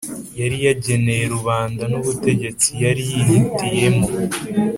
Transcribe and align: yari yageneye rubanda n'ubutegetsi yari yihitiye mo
yari 0.39 0.57
yageneye 0.65 1.23
rubanda 1.35 1.83
n'ubutegetsi 1.91 2.69
yari 2.83 3.01
yihitiye 3.11 3.87
mo 3.97 4.07